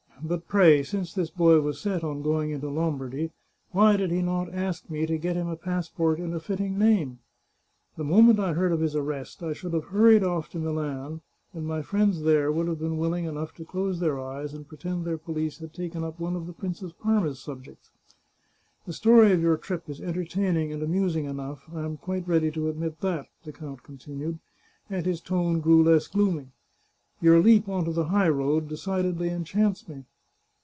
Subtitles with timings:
[0.31, 3.31] "But pray, since this boy was set on going into Lombardy,
[3.71, 7.17] why did he not ask me to get him a passport in a fitting name?
[7.95, 9.83] 184 The Chartreuse of Parma The moment I heard of his arrest I should have
[9.85, 11.21] hurried off to Milan,
[11.55, 15.05] and my friends there would have been willing enough to close their eyes and pretend
[15.05, 17.89] their police had taken up one of the Prince of Parma's subjects.
[18.85, 22.69] The story of your trip is entertaining and amusing enough, I am quite ready to
[22.69, 24.37] admit that," the count continued,
[24.87, 26.49] and his tone grew less gloomy."
[27.23, 30.05] Your leap on to the high road de cidedly enchants me.